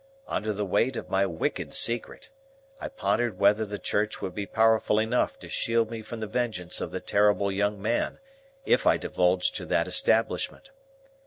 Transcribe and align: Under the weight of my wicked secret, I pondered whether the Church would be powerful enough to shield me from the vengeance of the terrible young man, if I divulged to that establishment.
Under 0.27 0.51
the 0.51 0.65
weight 0.65 0.95
of 0.97 1.11
my 1.11 1.27
wicked 1.27 1.75
secret, 1.75 2.31
I 2.79 2.87
pondered 2.87 3.37
whether 3.37 3.67
the 3.67 3.77
Church 3.77 4.19
would 4.19 4.33
be 4.33 4.47
powerful 4.47 4.97
enough 4.97 5.37
to 5.37 5.47
shield 5.47 5.91
me 5.91 6.01
from 6.01 6.21
the 6.21 6.25
vengeance 6.25 6.81
of 6.81 6.89
the 6.89 6.99
terrible 6.99 7.51
young 7.51 7.79
man, 7.79 8.17
if 8.65 8.87
I 8.87 8.97
divulged 8.97 9.55
to 9.57 9.65
that 9.67 9.87
establishment. 9.87 10.71